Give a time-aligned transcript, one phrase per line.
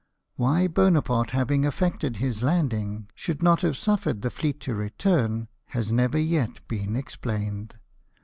[0.35, 5.91] Why Bonaparte, having effected his landing, should not have suffered the fleet to return, has
[5.91, 7.75] never yet been explained.